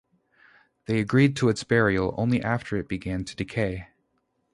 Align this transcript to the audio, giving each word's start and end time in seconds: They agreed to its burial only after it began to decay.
They 0.87 0.99
agreed 0.99 1.35
to 1.35 1.49
its 1.49 1.63
burial 1.63 2.15
only 2.17 2.41
after 2.41 2.75
it 2.75 2.87
began 2.87 3.23
to 3.23 3.35
decay. 3.35 3.89